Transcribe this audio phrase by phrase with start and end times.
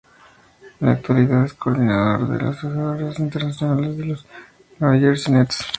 [0.79, 4.25] En la actualidad es coordinador de los ojeadores internacionales de los
[4.79, 5.63] New Jersey Nets.